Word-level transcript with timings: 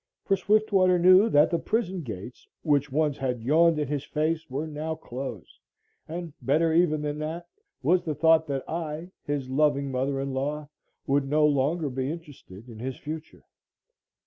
For 0.25 0.35
Swiftwater 0.35 0.97
knew 0.97 1.29
that 1.29 1.51
the 1.51 1.59
prison 1.59 2.01
gates 2.01 2.47
which 2.63 2.91
once 2.91 3.19
had 3.19 3.43
yawned 3.43 3.77
in 3.77 3.87
his 3.87 4.03
face 4.03 4.49
were 4.49 4.65
now 4.65 4.95
closed, 4.95 5.59
and, 6.07 6.33
better 6.41 6.73
even 6.73 7.03
than 7.03 7.19
that, 7.19 7.45
was 7.83 8.03
the 8.03 8.15
thought 8.15 8.47
that 8.47 8.67
I 8.67 9.11
his 9.25 9.47
loving 9.47 9.91
mother 9.91 10.19
in 10.19 10.33
law 10.33 10.69
would 11.05 11.29
no 11.29 11.45
longer 11.45 11.87
be 11.91 12.09
interested 12.09 12.67
in 12.67 12.79
his 12.79 12.97
future. 12.97 13.43